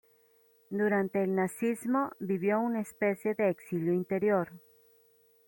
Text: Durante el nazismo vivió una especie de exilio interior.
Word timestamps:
Durante 0.71 1.21
el 1.23 1.35
nazismo 1.35 2.09
vivió 2.17 2.59
una 2.59 2.81
especie 2.81 3.35
de 3.35 3.49
exilio 3.49 3.93
interior. 3.93 4.49